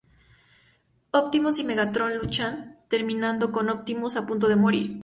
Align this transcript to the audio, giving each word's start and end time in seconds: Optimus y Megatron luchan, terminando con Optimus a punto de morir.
Optimus 1.11 1.59
y 1.59 1.63
Megatron 1.63 2.17
luchan, 2.17 2.79
terminando 2.87 3.51
con 3.51 3.69
Optimus 3.69 4.15
a 4.15 4.25
punto 4.25 4.47
de 4.47 4.55
morir. 4.55 4.99